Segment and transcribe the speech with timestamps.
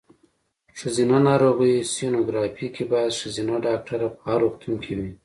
[0.79, 5.11] ښځېنه ناروغیو سینوګرافي کې باید ښځېنه ډاکټره په هر روغتون کې وي.